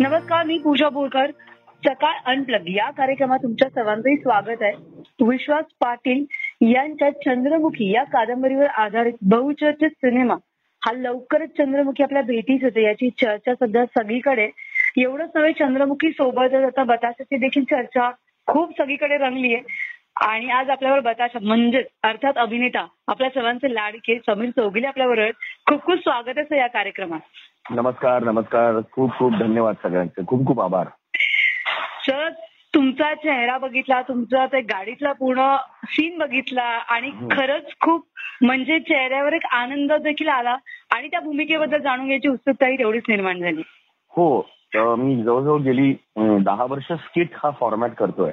नमस्कार 0.00 0.44
मी 0.46 0.58
पूजा 0.58 0.88
बोरकर. 0.88 1.30
सकाळ 1.82 2.18
अनप्लग 2.26 2.68
या 2.68 2.90
कार्यक्रमात 2.90 3.38
तुमच्या 3.38 3.68
सर्वांचंही 3.68 4.16
स्वागत 4.16 4.62
आहे. 4.62 4.72
विश्वास 5.26 5.64
पाटील 5.80 6.24
यांच्या 6.72 7.10
चंद्रमुखी 7.10 7.90
या 7.92 8.04
कादंबरीवर 8.04 8.66
आधारित 8.66 9.12
बहुचर्चित 9.22 9.90
सिनेमा 9.90 10.34
हा 10.82 10.92
लवकरच 10.92 11.48
चंद्रमुखी 11.48 12.02
आपल्या 12.02 12.22
भेटीच 12.22 12.64
होते. 12.64 12.82
याची 12.82 13.10
चर्चा 13.10 13.54
सध्या 13.54 13.84
सगळीकडे. 13.98 14.48
एवढंच 14.96 15.30
नव्हे 15.34 15.52
चंद्रमुखी 15.52 16.10
सोबतच 16.10 16.64
आता 16.64 16.84
बताशाची 16.84 17.36
देखील 17.36 17.64
चर्चा 17.64 18.10
खूप 18.46 18.72
सगळीकडे 18.78 19.16
रंगली 19.16 19.54
आहे. 19.54 19.62
आणि 20.26 20.50
आज 20.50 20.70
आपल्यावर 20.70 21.00
बताशा 21.00 21.38
म्हणजेच 21.42 21.86
अर्थात 22.02 22.38
अभिनेता 22.38 22.86
आपल्या 23.08 23.28
सर्वांचे 23.30 23.74
लाडके 23.74 24.18
समीर 24.18 24.50
चौगिले 24.50 24.86
आपल्याबरोबर 24.86 25.30
खूप 25.66 25.82
खूप 25.82 25.94
स्वागत 25.94 26.38
असं 26.38 26.56
या 26.56 26.66
कार्यक्रमात. 26.66 27.20
नमस्कार 27.70 28.22
नमस्कार. 28.24 28.80
खूप 28.92 29.10
खूप 29.18 29.32
धन्यवाद 29.38 29.74
सगळ्यांचे. 29.82 30.22
खूप 30.26 30.46
खूप 30.46 30.60
आभार. 30.60 30.86
सर 32.06 32.28
तुमचा 32.74 33.12
चेहरा 33.14 33.56
बघितला 33.58 34.00
तुमचा 34.02 34.44
ते 34.46 34.60
गाडीतला 34.60 35.12
पूर्ण 35.12 35.54
सीन 35.86 36.18
बघितला 36.18 36.62
आणि 36.62 37.08
हम्म. 37.08 37.28
खरंच 37.32 37.72
खूप 37.80 38.06
म्हणजे 38.42 38.78
चेहऱ्यावर 38.80 39.32
एक 39.32 39.46
आनंद 39.52 39.92
देखील 40.02 40.28
आला 40.28 40.56
आणि 40.94 41.08
त्या 41.08 41.20
भूमिकेबद्दल 41.20 41.80
जाणून 41.82 42.06
घ्यायची 42.06 42.28
उत्सुकताही 42.28 42.78
तेवढीच 42.78 43.04
निर्माण 43.08 43.40
झाली. 43.40 43.62
हो 44.12 44.94
मी 44.96 45.22
जवळजवळ 45.22 45.60
गेली 45.62 45.92
दहा 46.44 46.64
वर्ष 46.70 46.92
स्किट 46.92 47.34
हा 47.34 47.50
फॉर्मॅट 47.60 47.94
करतोय. 47.98 48.32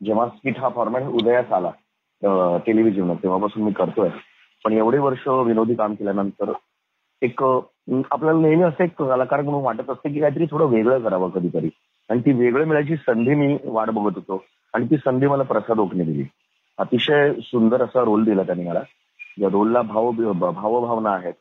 जेव्हा 0.00 0.26
स्किट 0.28 0.58
हा 0.58 0.68
फॉर्मॅट 0.68 1.02
उदयास 1.20 1.52
आला 1.52 1.70
टेलिव्हिजनवर 2.66 3.14
तेव्हापासून 3.22 3.62
मी 3.62 3.72
करतोय. 3.72 4.08
पण 4.64 4.72
एवढे 4.72 4.98
वर्ष 4.98 5.26
विनोदी 5.46 5.74
काम 5.74 5.94
केल्यानंतर 5.94 6.52
एक 7.22 7.42
आपल्याला 7.88 8.40
नेहमी 8.40 8.62
असं 8.62 8.84
एक 8.84 8.94
कलाकार 8.98 9.40
म्हणून 9.42 9.62
वाटत 9.64 9.90
असते 9.90 10.08
की 10.12 10.20
काहीतरी 10.20 10.46
थोडं 10.50 10.66
वेगळं 10.66 10.98
करावं 10.98 11.30
कधीतरी. 11.30 11.68
आणि 12.10 12.20
ती 12.20 12.32
वेगळं 12.32 12.64
मिळायची 12.66 12.96
संधी 12.96 13.34
मी 13.34 13.56
वाट 13.64 13.90
बघत 13.90 14.16
होतो 14.16 14.42
आणि 14.74 14.86
ती 14.90 14.96
संधी 14.96 15.26
मला 15.26 15.42
प्रसाद 15.42 15.78
ओकने 15.80 16.04
दिली. 16.04 16.24
अतिशय 16.78 17.32
सुंदर 17.42 17.82
असा 17.82 18.04
रोल 18.04 18.24
दिला 18.24 18.42
त्यांनी 18.42 18.68
मला. 18.68 18.80
या 19.40 19.48
रोलला 19.52 19.82
भाव 19.82 20.10
भावभावना 20.10 21.10
आहेत 21.10 21.34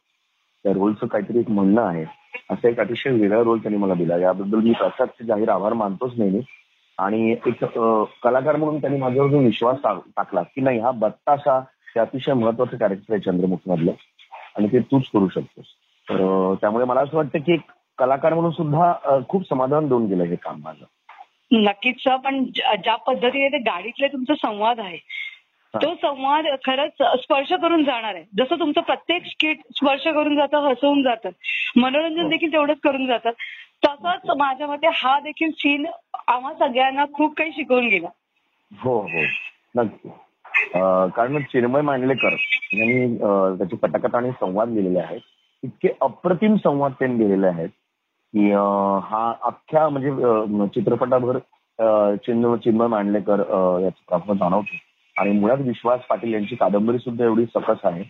त्या 0.65 0.73
रोलचं 0.73 1.07
काहीतरी 1.07 1.39
एक 1.39 1.49
म्हणणं 1.49 1.81
आहे 1.81 2.03
असं 2.51 2.67
एक 2.67 2.79
अतिशय 2.79 3.11
वेगळा 3.11 3.41
रोल 3.43 3.59
त्यांनी 3.59 3.77
मला 3.79 3.93
दिला. 3.93 4.17
याबद्दल 4.17 4.59
मी 4.59 4.71
प्रसादचे 4.71 5.25
जाहीर 5.25 5.49
आभार 5.49 5.73
मानतोच 5.73 6.13
नेहमी. 6.17 6.41
आणि 6.97 7.31
एक 7.31 7.63
कलाकार 8.23 8.55
म्हणून 8.55 8.81
त्यांनी 8.81 8.99
माझ्यावर 8.99 9.29
जो 9.29 9.39
विश्वास 9.39 9.77
टाकला 10.17 10.41
की 10.41 10.61
नाही 10.61 10.79
हा 10.79 10.91
बत्ताशा 10.91 11.57
हे 11.95 11.99
अतिशय 11.99 12.33
महत्वाचं 12.33 12.77
कॅरेक्टर 12.77 13.13
आहे 13.13 13.21
चंद्रमुख 13.21 13.57
मधलं 13.67 13.91
आणि 14.57 14.67
ते 14.67 14.79
तूच 14.79 15.03
करू 15.13 15.27
शकतोस. 15.27 15.65
तर 16.09 16.53
त्यामुळे 16.61 16.85
मला 16.85 17.01
असं 17.01 17.17
वाटतं 17.17 17.39
की 17.39 17.53
एक 17.53 17.71
कलाकार 17.97 18.33
म्हणून 18.33 18.51
सुद्धा 18.51 19.19
खूप 19.29 19.47
समाधान 19.49 19.87
देऊन 19.87 20.05
गेलं 20.05 20.23
हे 20.23 20.35
काम 20.35 20.61
माझं. 20.63 20.85
नक्कीच 21.51 21.95
सर. 21.99 22.15
पण 22.17 22.43
ज्या 22.53 22.95
पद्धतीने 22.95 23.47
ते 23.47 23.57
गाडीतले 23.61 24.07
तुमचा 24.07 24.33
संवाद 24.41 24.79
आहे 24.79 24.97
तो 25.73 25.93
संवाद 25.95 26.45
खरंच 26.65 27.01
स्पर्श 27.21 27.51
करून 27.53 27.83
जाणार 27.83 28.15
आहे. 28.15 28.23
जसं 28.37 28.59
तुमचं 28.59 28.81
प्रत्येक 28.81 29.25
स्किट 29.25 29.59
स्पर्श 29.75 30.03
करून 30.03 30.35
जातं 30.35 30.67
हसवून 30.69 31.01
जातं. 31.03 31.29
मनोरंजन 31.75 32.21
हो. 32.21 32.29
देखील 32.29 32.51
तेवढंच 32.53 32.77
करून 32.83 33.05
जातं. 33.05 33.29
तसंच 33.85 34.29
माझ्या 34.37 34.67
मते 34.67 34.87
हा 34.93 35.19
देखील 35.19 35.51
सीन 35.51 35.85
आम्हा 36.27 36.53
सगळ्यांना 36.59 37.05
खूप 37.13 37.33
काही 37.37 37.51
शिकवून 37.51 37.87
गेला. 37.87 38.07
हो 38.71 38.99
हो. 38.99 39.23
नक्की. 39.75 40.09
कारण 41.15 41.41
चिन्मय 41.41 41.81
मांडलेकर 41.81 42.35
यांनी 42.73 43.17
त्याची 43.57 43.75
पटकथा 43.75 44.17
आणि 44.17 44.31
संवाद 44.31 44.69
लिहिलेले 44.69 44.99
आहेत. 44.99 45.21
इतके 45.63 45.89
अप्रतिम 46.01 46.55
संवाद 46.55 46.91
त्यांनी 46.91 47.17
दिलेले 47.17 47.47
आहेत 47.47 47.69
की 48.33 48.51
हा 49.11 49.33
अख्ख्या 49.41 49.89
म्हणजे 49.89 50.11
चित्रपटाभर 50.67 51.37
चिन्ह 52.15 52.55
चिन्मय 52.55 52.87
मांडलेकर 52.87 53.41
अं, 53.41 53.79
याचं 53.79 54.03
प्रभाव 54.07 54.33
जाणवतो. 54.35 54.75
आणि 55.17 55.31
मुळात 55.39 55.57
विश्वास 55.57 55.99
पाटील 55.99 56.33
यांची 56.33 56.55
कादंबरी 56.55 56.97
सुद्धा 56.97 57.25
एवढी 57.25 57.45
सकस 57.45 57.85
आहे. 57.85 58.03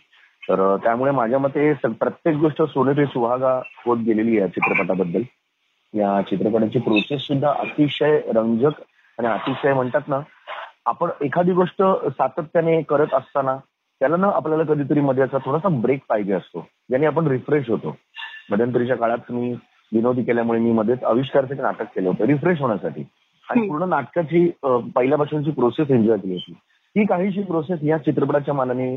तर 0.49 0.75
त्यामुळे 0.77 1.11
माझ्या 1.11 1.39
मते 1.39 1.73
प्रत्येक 1.73 2.35
गोष्ट 2.35 2.61
सोनेरी 2.61 3.05
सुहागा 3.05 3.61
होत 3.85 3.97
गेलेली 3.97 4.31
आहे 4.31 4.39
या 4.39 4.47
चित्रपटाबद्दल. 4.47 5.21
या 5.93 6.21
चित्रपटाची 6.21 6.79
प्रोसेस 6.79 7.21
सुद्धा 7.21 7.49
अतिशय 7.49 8.19
रंजक 8.35 8.81
आणि 9.19 9.27
अतिशय 9.27 9.73
म्हणतात 9.73 10.01
ना 10.07 10.19
आपण 10.85 11.09
एखादी 11.21 11.51
गोष्ट 11.51 11.83
सातत्याने 12.17 12.81
करत 12.81 13.13
असताना 13.13 13.57
त्याला 14.03 14.17
ना 14.17 14.29
आपल्याला 14.35 14.63
कधीतरी 14.63 15.01
मध्ये 15.01 15.23
असा 15.23 15.37
थोडासा 15.45 15.69
ब्रेक 15.81 15.99
पाहिजे 16.09 16.33
असतो. 16.33 16.65
ज्याने 16.89 17.05
आपण 17.05 17.27
रिफ्रेश 17.27 17.69
होतो. 17.69 17.95
मध्यंतरीच्या 18.51 18.95
काळात 18.97 19.31
मी 19.31 19.51
विनोदी 19.93 20.23
केल्यामुळे 20.23 20.59
मी 20.59 20.71
मध्येच 20.71 21.03
आविष्कारचं 21.03 21.61
नाटक 21.61 21.93
केलं 21.95 22.09
होतं 22.09 22.25
रिफ्रेश 22.25 22.61
होण्यासाठी. 22.61 23.03
आणि. 23.47 23.67
पूर्ण 23.67 23.87
नाटकाची 23.89 24.45
पहिल्यापासूनची 24.95 25.51
प्रोसेस 25.51 25.91
एन्जॉय 25.91 26.17
केली 26.17 26.33
होती. 26.33 26.53
ही 26.95 27.05
काहीशी 27.05 27.43
प्रोसेस 27.43 27.79
या 27.83 27.97
चित्रपटाच्या 27.97 28.53
मानाने 28.53 28.93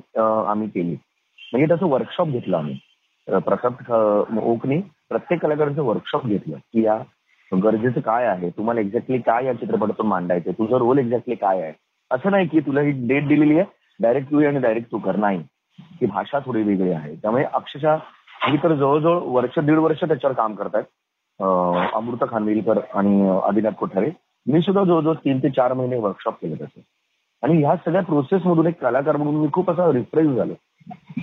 आम्ही 0.48 0.68
केली. 0.68 0.96
म्हणजे 1.52 1.66
त्याचं 1.68 1.86
वर्कशॉप 1.90 2.28
घेतलं 2.28 2.56
आम्ही. 2.56 2.78
प्रसाद 3.28 3.92
ओकनी 4.38 4.80
प्रत्येक 5.08 5.40
कलाकारांचं 5.42 5.82
वर्कशॉप 5.82 6.26
घेतलं 6.26 6.56
की 6.56 6.84
या 6.84 6.98
गरजेचं 7.52 8.00
काय 8.00 8.26
आहे? 8.26 8.50
तुम्हाला 8.50 8.80
एक्झॅक्टली 8.80 9.18
काय 9.18 9.44
या 9.46 9.52
चित्रपटातून 9.54 10.06
मांडायचं 10.06 10.52
तुझं 10.52 10.76
रोल 10.76 10.98
एक्झॅक्टली 10.98 11.34
काय 11.34 11.62
आहे? 11.62 11.72
असं 12.10 12.30
नाही 12.30 12.46
की 12.48 12.60
तुला 12.60 12.80
ही 12.80 12.90
डेट 13.08 13.26
दिलेली 13.28 13.58
आहे 13.58 13.74
डायरेक्ट 14.00 14.30
तू 14.30 14.40
ये 14.40 14.46
आणि 14.46 14.58
डायरेक्ट 14.58 14.92
तू 14.92 14.98
कर. 14.98 15.16
नाही. 15.16 15.42
ही 15.78 16.06
भाषा 16.06 16.38
थोडी 16.38 16.62
वेगळी 16.62 16.90
आहे. 16.90 17.14
त्यामुळे 17.14 17.44
अक्षरशः 17.44 17.96
मी 18.50 18.56
तर 18.56 18.74
जवळजवळ 18.74 19.18
वर्ष 19.18 19.58
दीड 19.58 19.78
वर्ष 19.78 20.00
त्याच्यावर 20.00 20.36
काम 20.36 20.54
करतायत. 20.54 20.84
अमृता 21.94 22.24
खानविलकर 22.30 22.78
आणि 22.94 23.40
आदिनाथ 23.44 23.70
कोठारे. 23.70 24.10
मी 24.52 24.60
सुद्धा 24.60 24.84
जवळजवळ 24.84 25.14
तीन 25.14 25.38
ते 25.38 25.50
चार 25.50 25.72
महिने 25.72 25.96
वर्कशॉप 25.96 26.34
केले 26.42 26.54
त्याचे. 26.54 26.80
आणि 27.42 27.62
ह्या 27.62 27.76
सगळ्या 27.76 28.02
प्रोसेस 28.02 28.46
मधून 28.46 28.66
एक 28.66 28.80
कलाकार 28.80 29.16
म्हणून 29.16 29.34
मी 29.34 29.46
खूप 29.52 29.70
असा 29.70 29.92
रिफ्रेश 29.92 30.26
झालो. 30.26 30.54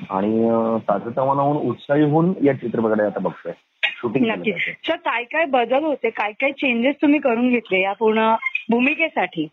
आणि 0.09 0.50
अं, 0.50 0.78
ताजतवाना 0.78 1.41
होऊन 1.41 1.57
उत्साही 1.57 2.03
होऊन 2.03 2.33
या 2.44 2.53
चित्रपटाकडे 2.53 3.03
आता 3.03 3.19
बघतोय. 3.19 3.53
शूटिंग 3.83 4.25
नक्की 4.25 4.51
सर 4.51 4.95
काय 4.95 5.23
काय 5.23 5.45
बदल 5.45 5.83
होते? 5.83 6.09
काय 6.09 6.31
काय 6.31 6.51
चेंजेस 6.51 6.95
तुम्ही 7.01 7.19
करून 7.19 7.50
घेतले 7.50 7.81
या 7.81 7.94
पूर्ण 7.94 8.35
भूमिकेसाठी? 8.72 9.47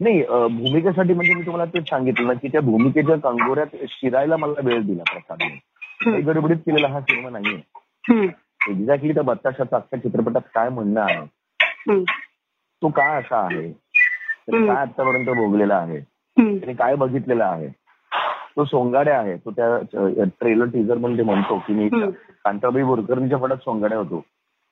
नाही 0.00 0.22
भूमिकेसाठी 0.28 1.14
म्हणजे 1.14 1.34
मी 1.34 1.42
तुम्हाला 1.42 1.64
तेच 1.64 1.88
सांगितलं 1.90 2.26
ना 2.26 2.32
की 2.32 2.48
त्या 2.48 2.60
भूमिकेच्या 2.60 3.16
कंगोऱ्यात 3.16 3.76
शिरायला 3.88 4.36
मला 4.36 4.60
वेळ 4.64 4.82
दिला 4.82 5.02
प्रसादने. 5.12 6.20
गडबडीत 6.20 6.56
केलेला 6.56 6.88
हा 6.88 7.00
सिनेमा 7.00 7.30
नाहीये. 7.30 7.60
एक्झॅक्टली 8.70 9.14
त्या 9.14 9.22
बत्ताशाचा 9.22 9.76
अख्ख्या 9.76 10.00
चित्रपटात 10.00 10.40
काय 10.54 10.68
म्हणणं 10.68 11.00
आहे? 11.00 11.24
तो 12.82 12.88
काय 12.88 13.18
असा 13.18 13.36
आहे. 13.36 13.72
काय 14.66 14.76
आतापर्यंत 14.76 15.26
भोगलेला 15.26 15.76
आहे. 15.76 16.00
त्याने 16.36 16.72
काय 16.72 16.94
बघितलेलं 16.94 17.44
आहे? 17.44 17.68
तो 18.56 18.64
सोंगाड्या 18.64 19.18
आहे. 19.20 19.36
तो 19.36 19.50
त्या 19.50 19.78
ट्रेलर 20.24 20.64
टीजरमध्ये 20.64 21.24
म्हणतो 21.24 21.58
की 21.58 21.72
मी. 21.72 21.88
कांताबाई 22.44 22.82
बोरकरांच्या 22.82 23.38
फडात 23.38 23.56
सोंगाड्या 23.56 23.98
होतो. 23.98 24.20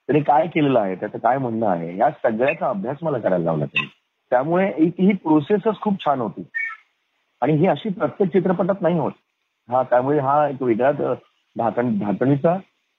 त्याने 0.08 0.20
काय 0.20 0.46
केलेलं 0.46 0.80
आहे? 0.80 0.94
त्याचं 0.94 1.18
काय 1.18 1.38
म्हणणं 1.38 1.66
आहे? 1.66 1.96
या 1.98 2.10
सगळ्याचा 2.10 2.68
अभ्यास 2.68 2.96
मला 3.02 3.18
करायला 3.18 3.44
लावला 3.44 3.64
त्यांनी. 3.64 4.01
त्यामुळे 4.32 4.66
एक 4.76 5.00
ही 5.00 5.12
प्रोसेसच 5.12 5.80
खूप 5.80 6.04
छान 6.04 6.20
होती. 6.20 6.42
आणि 7.42 7.52
ही 7.52 7.66
अशी 7.66 7.88
प्रत्येक 7.88 8.30
चित्रपटात 8.32 8.82
नाही 8.82 8.98
होत. 8.98 9.12
हा 9.68 9.82
त्यामुळे 9.82 10.18
हा 10.18 10.48
एक 10.48 10.62
वेगळ्याच 10.62 11.00
अं, 11.00 11.14
धाकण 11.56 11.98
धाकणीचा 11.98 12.52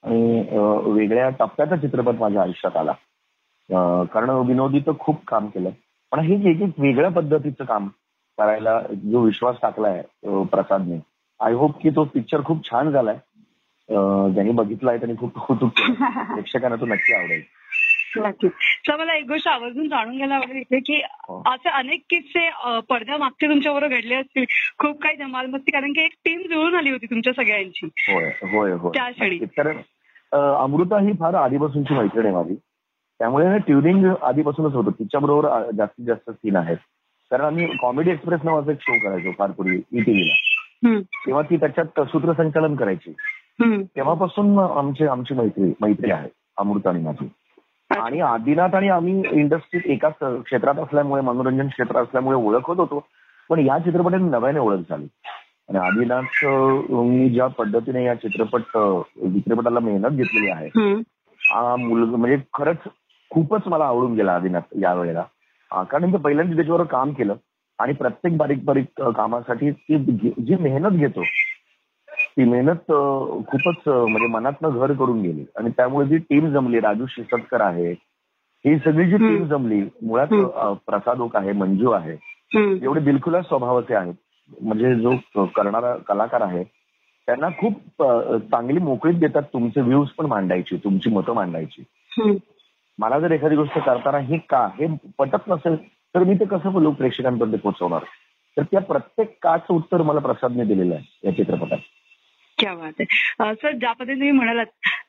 आणि 0.04 0.48
वेगळ्या 0.92 1.28
टप्प्याचा 1.30 1.76
चित्रपट 1.76 2.14
माझ्या 2.14 2.42
आयुष्यात 2.42 2.76
आला. 2.76 2.92
कारण 4.04 4.30
विनोदी 4.30 4.80
तर 4.80 4.92
खूप 4.98 5.24
काम 5.28 5.46
केलं. 5.46 5.70
पण 6.12 6.18
हे 6.18 6.34
एक 6.50 6.62
एक 6.62 6.80
वेगळ्या 6.80 7.10
पद्धतीचं 7.10 7.64
काम 7.64 7.88
करायला 8.38 8.80
जो 9.10 9.20
विश्वास 9.20 9.56
टाकलाय 9.62 10.02
प्रसादने 10.44 10.98
आय 11.40 11.52
होप 11.52 11.82
की 11.82 11.90
तो 11.90 12.04
पिक्चर 12.04 12.42
खूप 12.44 12.64
छान 12.70 12.90
झालाय. 12.90 13.16
ज्यांनी 14.32 14.52
बघितलाय 14.52 14.98
त्यांनी 14.98 15.16
खूप 15.20 15.38
कौतुक 15.38 15.70
प्रेक्षकांना 16.32 16.76
तो 16.76 16.86
नक्की 16.86 17.14
आवडेल. 17.14 17.42
नक्की 18.16 18.48
सर 18.86 18.96
मला 18.96 19.14
एक 19.16 19.24
गोष्ट 19.28 19.48
आवर्जून 19.48 19.88
जाणून 19.88 20.16
घ्यायला 20.16 20.34
आवडेल 20.34 20.56
इथे 20.56 20.78
की 20.78 21.00
हो. 21.04 21.42
असे 21.46 21.68
अनेक 21.68 22.02
किस्से 22.10 22.46
अ, 22.64 22.80
पडद्यामागचे 22.80 23.48
तुमच्याबरोबर 23.48 23.94
घडले 23.94 24.14
असतील. 24.14 24.44
खूप 24.78 25.02
काही 25.02 25.16
धमाल 25.16 25.46
मस्ती 25.46 25.70
कारण 25.72 25.92
की 25.92 26.00
एक 26.00 26.12
टीम 26.24 26.40
जुळून 26.40 26.74
आली 26.74 26.90
होती 26.90 27.06
तुमच्या 27.06 27.32
सगळ्यांची. 27.32 27.86
होय 27.86 28.24
होय 28.42 28.72
होय. 28.72 28.90
त्या 28.94 29.10
क्षणी. 29.10 29.30
नक्कीच. 29.30 29.48
कारण 29.56 29.76
अमृता 30.54 31.00
ही 31.00 31.12
फार 31.12 31.34
आधीपासूनची 31.34 31.94
मैत्रीण 31.94 32.24
आहे 32.26 32.34
माझी. 32.34 32.54
त्यामुळे 33.18 33.58
ट्युनिंग 33.58 34.04
आधीपासूनच 34.22 34.74
होतं. 34.74 34.90
तिच्याबरोबर 34.90 35.70
जास्तीत 35.70 36.06
जास्त 36.06 36.30
सीन 36.30 36.56
आहेत. 36.56 36.76
कारण 37.30 37.44
आम्ही 37.44 37.66
कॉमेडी 37.66 38.10
एक्सप्रेस 38.10 38.40
नावाचा 38.44 38.72
एक 38.72 38.78
शो 38.80 38.92
करायचो 38.92 39.30
फार 39.38 39.50
पूर्वी 39.50 39.76
ईटीव्हीला 39.76 40.34
हम्म, 40.86 41.00
तेव्हा 41.00 41.42
ती 41.42 41.56
त्याच्यात 41.56 42.00
सूत्रसंचालन 42.00 42.76
करायची. 42.76 43.12
तेव्हापासून 43.96 44.58
आमची 44.58 45.04
आमची 45.04 45.34
मैत्री 45.34 45.72
मैत्री 45.80 46.10
आहे 46.10 46.28
अमृता 46.56 46.90
आणि 46.90 47.02
माझी. 47.02 47.28
आणि 47.90 48.20
आदिनाथ 48.20 48.74
आणि 48.74 48.88
आम्ही 48.88 49.22
इंडस्ट्रीत 49.30 49.82
एकाच 49.86 50.14
क्षेत्रात 50.22 50.74
असल्यामुळे 50.74 51.22
मनोरंजन 51.22 51.68
क्षेत्रात 51.68 52.02
असल्यामुळे 52.02 52.36
ओळख 52.36 52.66
होत. 52.66 52.76
होतो 52.78 53.06
पण 53.50 53.58
या 53.58 53.78
चित्रपटाने 53.78 54.28
नव्याने 54.30 54.58
ओळख 54.58 54.80
झाली. 54.90 55.06
आणि 55.68 55.78
आदिनाथ 55.78 56.44
मी 56.90 57.28
ज्या 57.30 57.46
पद्धतीने 57.46 58.04
या 58.04 58.14
चित्रपट 58.14 58.62
चित्रपटाला 58.62 59.80
मेहनत 59.80 60.10
घेतलेली 60.10 60.50
आहे. 60.50 60.68
हा 61.40 61.76
मुलगा 61.76 62.16
म्हणजे 62.16 62.36
खरंच 62.54 62.88
खूपच 63.30 63.66
मला 63.66 63.84
आवडून 63.84 64.14
गेला 64.14 64.34
अभिनाथ 64.34 64.76
या 64.80 64.94
वेळेला 64.94 65.22
कारण 65.84 66.04
मी 66.04 66.18
पहिल्यांदा 66.18 66.54
त्याच्यावर 66.56 66.82
काम 66.82 67.12
केलं. 67.12 67.34
आणि 67.78 67.92
प्रत्येक 67.92 68.36
बारीक 68.36 68.64
बारीक 68.64 69.02
कामासाठी 69.02 69.70
ती 69.70 69.96
जी 70.38 70.56
मेहनत 70.60 70.90
घेतो 70.90 71.22
ती 72.36 72.44
मेहनत 72.44 72.90
खूपच 73.48 73.88
म्हणजे 73.88 74.26
मनातनं 74.28 74.78
घर 74.78 74.92
करून 74.92 75.20
गेली. 75.22 75.44
आणि 75.58 75.70
त्यामुळे 75.76 76.06
जी 76.08 76.18
टीम 76.18 76.50
जमली 76.52 76.80
राजू 76.80 77.06
शिसतकर 77.08 77.60
आहे 77.60 77.90
ही 78.64 78.78
सगळी 78.78 79.06
जी 79.10 79.16
टीम 79.16 79.44
जमली 79.48 79.80
मुळात 80.02 80.76
प्रसाद 80.86 81.20
ओक 81.20 81.36
आहे 81.36 81.52
मंजू 81.52 81.90
आहे 81.90 82.16
एवढे 82.56 83.00
बिलकुलच 83.00 83.46
स्वभावाचे 83.48 83.94
आहेत. 83.94 84.14
म्हणजे 84.62 84.94
जो 84.94 85.44
करणारा 85.56 85.94
कलाकार 86.08 86.40
आहे 86.40 86.62
त्यांना 87.28 87.48
खूप 87.58 88.02
चांगली 88.02 88.78
मोकळीक 88.78 89.18
देतात 89.20 89.42
तुमचे 89.52 89.80
व्ह्यूज 89.80 90.08
पण 90.18 90.26
मांडायची 90.26 90.76
तुमची 90.84 91.10
मतं 91.10 91.34
मांडायची. 91.34 91.82
मला 92.98 93.18
जर 93.18 93.30
एखादी 93.32 93.56
गोष्ट 93.56 93.78
करताना 93.78 94.18
हे 94.18 94.38
का 94.48 94.66
हे 94.78 94.86
पटत 95.18 95.48
नसेल 95.48 95.76
तर 96.14 96.24
मी 96.24 96.34
ते 96.40 96.44
कसं 96.44 96.80
लोक 96.82 96.94
प्रेक्षकांपर्यंत 96.96 97.58
पोहोचवणार? 97.58 98.02
तर 98.56 98.62
त्या 98.62 98.80
प्रत्येक 98.80 99.36
काचं 99.42 99.74
उत्तर 99.74 100.02
मला 100.02 100.20
प्रसादने 100.20 100.64
दिलेलं 100.64 100.94
आहे 100.94 101.26
या 101.26 101.34
चित्रपटात. 101.36 101.78
क्या 102.64 102.74
बात 102.74 103.00
आहे 103.00 103.54
सर 103.54 103.72
ज्या 103.72 103.92
पद्धतीने 103.92 104.18
तुम्ही 104.18 104.30
म्हणालात 104.30 104.66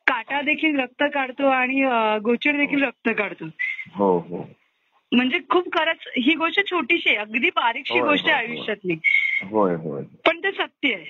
काटा 0.07 0.41
देखील 0.41 0.79
रक्त 0.79 1.03
काढतो 1.13 1.47
आणि 1.47 1.83
गोचिड 2.23 2.57
देखील 2.57 2.83
रक्त 2.83 3.09
काढतो. 3.17 3.45
हो 3.93 4.17
हो. 4.19 4.49
म्हणजे 5.11 5.39
खूप 5.49 5.67
खरंच 5.73 5.97
ही 6.17 6.33
गोष्ट 6.35 6.59
छोटीशी 6.65 7.09
आहे 7.09 7.17
अगदी 7.17 7.49
बारीकशी 7.49 7.99
गोष्ट 7.99 8.29
आहे 8.29 8.47
आयुष्यातली. 8.47 8.97
होय 9.43 9.75
होय. 9.75 10.03
पण 10.25 10.39
ते 10.39 10.51
सत्य 10.51 10.93
आहे. 10.93 11.05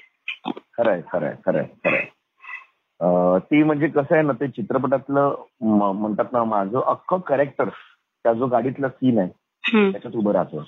खरंय 0.77 1.01
खरंय 1.12 1.33
खरंय 1.45 1.65
खरंय. 1.86 2.06
ती 3.39 3.63
म्हणजे 3.63 3.88
कसं 3.88 4.13
आहे 4.15 4.24
ना 4.24 4.33
ते 4.33 4.47
चित्रपटातलं 4.47 5.36
म्हणतात 5.62 6.33
ना 6.33 6.44
माझं 6.44 6.80
अख्खं 6.80 7.18
कॅरेक्टर 7.18 7.69
त्या 8.25 8.33
जो 8.33 8.47
गाडीतला 8.47 8.89
सीन 8.89 9.19
आहे 9.19 9.92
त्याच्यात 9.92 10.15
उभं 10.15 10.31
राहतो. 10.31 10.63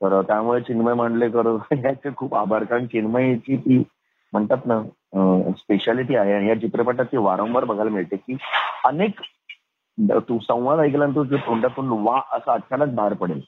तर 0.00 0.22
त्यामुळे 0.22 0.60
चिन्मय 0.60 0.94
मांडलेकर 0.94 1.56
याचे 1.84 2.08
खूप 2.16 2.34
आभार 2.34 2.64
कारण 2.64 2.86
चिन्मयची 2.86 3.56
ती 3.56 3.82
म्हणतात 4.32 4.66
ना 4.66 4.82
स्पेशालिटी 5.58 6.16
आहे. 6.16 6.46
या 6.48 6.60
चित्रपटात 6.60 7.04
ती 7.04 7.16
वारंवार 7.16 7.64
बघायला 7.64 7.90
मिळते 7.90 8.16
की 8.16 8.36
अनेक 8.84 9.20
तू 10.28 10.38
संवाद 10.42 10.78
ऐकल्यानंतर 10.80 11.36
तोंडातून 11.46 11.88
वा 12.06 12.20
असं 12.32 12.52
अचानक 12.52 12.94
बाहेर 12.94 13.12
पडेल 13.14 13.40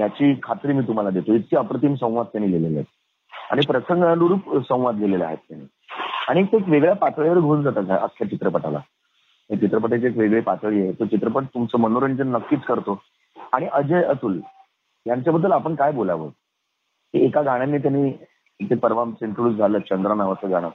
याची 0.00 0.34
खात्री 0.42 0.72
मी 0.72 0.86
तुम्हाला 0.88 1.10
देतो. 1.10 1.32
इतके 1.34 1.56
अप्रतिम 1.56 1.94
संवाद 1.94 2.26
त्यांनी 2.32 2.50
लिहिलेले 2.50 2.76
आहेत. 2.76 3.52
आणि 3.52 3.60
प्रसंग 3.66 4.04
अनुरूप 4.04 4.56
संवाद 4.68 4.96
लिहिलेले 4.96 5.24
आहेत 5.24 5.38
त्यांनी. 5.48 5.66
आणि 6.28 6.42
ते 6.42 6.56
एक 6.56 6.68
वेगळ्या 6.68 6.94
पातळीवर 6.96 7.38
घेऊन 7.38 7.62
जातात 7.62 7.98
अख्ख्या 8.00 8.28
चित्रपटाला. 8.30 8.78
या 9.50 9.58
चित्रपटाची 9.60 10.06
एक 10.06 10.16
वेगळी 10.16 10.40
पातळी 10.40 10.80
आहे. 10.82 10.92
तो 10.92 11.04
चित्रपट 11.04 11.44
तुमचं 11.54 11.78
मनोरंजन 11.78 12.28
नक्कीच 12.28 12.60
करतो. 12.60 13.00
आणि 13.52 13.66
अजय 13.72 14.02
अतुल 14.02 14.40
यांच्याबद्दल 15.06 15.52
आपण 15.52 15.74
काय 15.74 15.92
बोलावं? 15.92 16.28
एका 17.14 17.42
गाण्याने 17.42 17.78
त्यांनी 17.78 18.10
ते 18.60 18.74
परवा 18.74 19.04
इंट्रोड्यूस 19.22 19.58
झालं 19.58 19.78
चंद्रा 19.78 20.14
नावाचं 20.14 20.50
गाणं. 20.50 20.68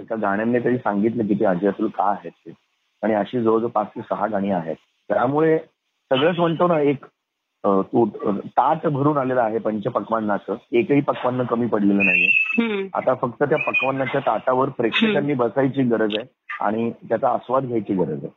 एका 0.00 0.16
गाण्याने 0.16 0.58
त्यांनी 0.58 0.78
सांगितलं 0.78 1.26
की 1.26 1.34
ते 1.34 1.44
अजय 1.44 1.68
अतुल 1.68 1.88
का 1.88 2.10
आहेत 2.10 2.30
ते? 2.30 2.52
आणि 3.02 3.14
अशी 3.14 3.42
जवळजवळ 3.42 3.70
पाच 3.70 3.86
ते 3.86 4.00
सहा 4.00 4.26
गाणी 4.26 4.50
आहेत. 4.50 4.76
त्यामुळे 5.08 5.58
सगळंच 6.10 6.38
म्हणतो 6.38 6.66
ना 6.66 6.80
एक 6.80 7.04
तू 7.64 8.04
ताट 8.46 8.86
भरून 8.86 9.16
आलेलं 9.18 9.40
आहे 9.40 9.58
पंचपक्वान्नाचं 9.58 10.56
एकही 10.72 11.00
पक्वान्न 11.00 11.42
कमी 11.42 11.66
पडलेलं 11.66 12.04
नाहीये. 12.04 12.30
आता 12.94 13.14
फक्त 13.14 13.42
त्या 13.42 13.58
पक्वान्नाच्या 13.58 14.20
ताटावर 14.20 14.68
प्रेक्षकांनी 14.68 15.34
बसायची 15.34 15.82
गरज 15.82 16.16
आहे 16.18 16.26
आणि 16.60 16.90
त्याचा 16.90 17.28
आस्वाद 17.28 17.64
घ्यायची 17.64 17.94
गरज 17.94 18.24
आहे. 18.24 18.28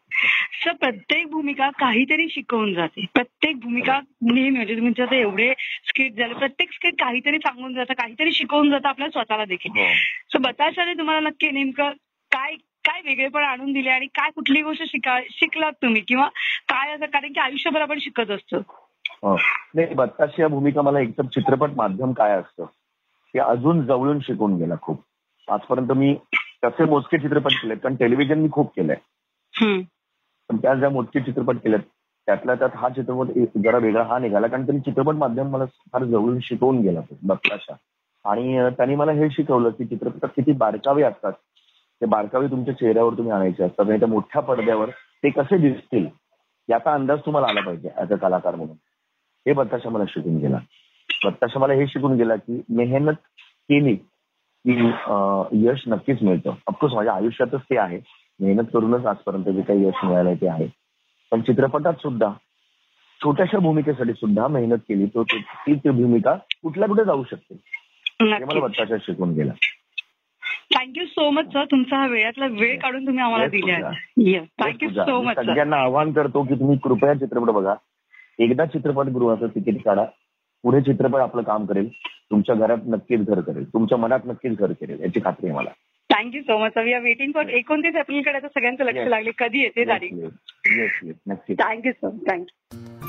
सर 0.63 0.71
प्रत्येक 0.71 1.27
भूमिका 1.27 1.69
काहीतरी 1.69 2.29
शिकवून 2.29 2.73
जाते. 2.73 3.05
प्रत्येक 3.13 3.59
भूमिका 3.59 3.99
नेहमी 4.21 4.49
म्हणजे 4.49 4.75
तुमच्या 4.75 5.15
एवढे 5.15 5.53
स्किट 5.87 6.13
झाले 6.13 6.33
प्रत्येक 6.33 6.73
स्किट 6.73 6.93
काहीतरी 6.93 7.37
सांगून 7.37 7.73
जातं 7.73 7.93
काहीतरी 7.93 8.31
शिकवून 8.31 8.69
जातं 8.69 8.89
आपल्या 8.89 9.09
स्वतःला 9.09 9.45
देखील. 9.45 9.71
सो 9.71 10.37
हो. 10.37 10.43
बताशाने 10.43 10.93
तुम्हाला 10.93 11.29
नक्की 11.29 11.51
नेमकं 11.51 11.89
काय 12.31 12.55
काय 12.55 13.01
वेगळेपण 13.05 13.43
आणून 13.43 13.73
दिले 13.73 13.89
आणि 13.89 14.05
काय 14.05 14.29
कुठली 14.35 14.61
गोष्ट 14.61 14.83
शिका 14.83 15.19
शिकलात 15.29 15.71
तुम्ही? 15.71 16.01
किंवा 16.01 16.27
काय 16.69 16.95
असं? 16.95 17.05
कारण 17.05 17.33
की 17.33 17.39
आयुष्यभर 17.39 17.81
आपण 17.81 17.99
शिकत 17.99 18.31
असतो. 18.31 18.57
हो. 19.11 19.35
नाही 19.75 19.93
बत्ताशी 19.93 20.41
या 20.41 20.47
भूमिका 20.47 20.81
मला 20.81 20.99
एकदम 20.99 21.27
चित्रपट 21.27 21.69
माध्यम 21.75 22.11
काय 22.11 22.31
असतं? 22.31 22.65
ते 23.33 23.39
अजून 23.39 23.85
जवळून 23.85 24.19
शिकून 24.19 24.57
गेला 24.57 24.75
खूप. 24.81 25.03
आजपर्यंत 25.51 25.91
मी 25.91 26.15
तसे 26.65 26.85
मोजके 26.85 27.17
चित्रपट 27.17 27.51
केलेत 27.51 27.77
कारण 27.77 27.95
टेलिव्हिजन 27.95 28.39
मी 28.39 28.47
खूप 28.51 28.75
केलंय. 28.75 28.97
त्या 30.61 30.73
ज्या 30.75 30.89
मोजके 30.89 31.19
चित्रपट 31.19 31.57
केलेत 31.63 31.79
त्यातल्या 32.27 32.55
त्यात 32.55 32.75
हा 32.75 32.89
चित्रपट 32.89 33.57
जरा 33.63 33.77
वेगळा 33.77 34.03
हा 34.03 34.17
निघाला. 34.19 34.47
कारण 34.47 34.65
त्यांनी 34.65 34.81
चित्रपट 34.81 35.15
माध्यम 35.15 35.47
मला 35.49 35.65
फार 35.93 36.03
जवळून 36.03 36.39
शिकवून 36.41 36.79
गेला 36.81 37.01
तो 37.01 37.15
बत्ताशा 37.23 37.73
आणि 38.25 38.69
त्यांनी 38.77 38.95
मला 38.95 39.11
हे 39.11 39.29
शिकवलं 39.31 39.69
की 39.69 39.85
चित्रपटात 39.85 40.29
किती 40.35 40.51
बारकावे 40.51 41.03
असतात. 41.03 41.33
ते 42.01 42.05
बारकावे 42.05 42.47
तुमच्या 42.47 42.73
चेहऱ्यावर 42.73 43.13
तुम्ही 43.13 43.31
आणायचे 43.31 43.63
असतात 43.63 43.89
आणि 43.89 43.99
त्या 43.99 44.07
मोठ्या 44.07 44.41
पडद्यावर 44.41 44.89
ते 45.23 45.29
कसे 45.29 45.57
दिसतील 45.57 46.07
याचा 46.69 46.93
अंदाज 46.93 47.19
तुम्हाला 47.25 47.47
आला 47.47 47.61
पाहिजे 47.61 47.89
ऍज 47.97 48.13
अ 48.13 48.15
कलाकार 48.15 48.55
म्हणून. 48.55 48.75
हे 49.45 49.53
बत्ताशा 49.53 49.89
मला 49.89 50.03
शिकून 50.07 50.37
गेला. 50.37 50.57
बत्ताशा 51.25 51.59
मला 51.59 51.73
हे 51.73 51.87
शिकून 51.87 52.15
गेला 52.15 52.35
की 52.35 52.61
मेहनत 52.69 53.13
केली 53.69 53.95
की 54.69 55.67
यश 55.67 55.83
नक्कीच 55.87 56.21
मिळतं. 56.21 56.49
ऑफकोर्स 56.67 56.93
माझ्या 56.93 57.13
आयुष्यातच 57.13 57.61
ते 57.61 57.77
आहे. 57.77 57.99
मेहनत 58.41 58.63
करूनच 58.73 59.05
आजपर्यंत 59.05 59.45
जे 59.45 59.61
काही 59.61 59.87
यश 59.87 60.05
मिळालंय 60.05 60.35
ते 60.35 60.47
आहे. 60.47 60.67
पण 61.31 61.41
चित्रपटात 61.41 61.93
सुद्धा 61.93 62.31
छोट्याशा 63.23 63.57
भूमिकेसाठी 63.59 64.13
सुद्धा 64.13 64.47
मेहनत 64.47 64.77
केली 64.77 65.05
तो 65.05 65.23
ती 65.23 65.73
भूमिका 65.73 66.35
कुठल्या 66.63 66.87
कुठे 66.87 67.05
जाऊ 67.05 67.23
शकते? 67.23 67.55
हे 68.21 68.45
मला 68.45 68.97
शिकून 68.97 69.33
गेला. 69.33 69.53
थँक्यू 70.75 71.05
सो 71.05 71.29
मच 71.29 71.53
सर 71.53 71.65
तुमचा 71.65 71.97
हा 71.97 72.07
वेळातला 72.07 72.45
वेळ 72.45 72.79
काढून 72.79 73.05
तुम्ही 73.05 73.23
आम्हाला 73.23 73.47
दिला 73.47 73.91
थँक्यू 74.63 74.89
सो 74.89 75.21
मच 75.21 75.35
सगळ्यांना 75.35 75.77
आवाहन 75.77 76.11
करतो 76.11 76.43
की 76.43 76.55
तुम्ही 76.55 76.77
कृपया 76.77 77.13
चित्रपट 77.13 77.47
बघा. 77.47 77.75
एकदा 78.39 78.65
चित्रपटगृहाचं 78.65 79.47
तिकीट 79.47 79.83
काढा. 79.85 80.03
पुढे 80.63 80.81
चित्रपट 80.81 81.19
आपलं 81.19 81.41
काम 81.41 81.65
करेल. 81.65 81.89
तुमच्या 82.31 82.55
घरात 82.55 82.87
नक्कीच 82.87 83.21
घर 83.21 83.39
करेल. 83.39 83.63
तुमच्या 83.73 83.97
मनात 83.97 84.25
नक्कीच 84.25 84.57
घर 84.57 84.71
करेल 84.71 84.99
याची 85.01 85.19
खात्री 85.19 85.47
आहे 85.47 85.57
मला. 85.57 85.69
Thank you 86.09 86.41
so 86.41 86.57
much 86.57 86.77
we 86.77 86.93
are 86.93 87.01
waiting 87.01 87.31
for 87.31 87.49
एकोणतीस 87.49 87.95
एप्रिलकडे 87.95 88.37
आता 88.37 88.47
सगळ्यांचं 88.47 88.83
लक्ष 88.83 89.07
लागले. 89.07 89.31
कधी 89.37 89.61
येते 89.61 89.87
तारीख? 89.87 90.11
Thank you 91.59 91.91
sir 91.91 92.09
thank you 92.31 93.08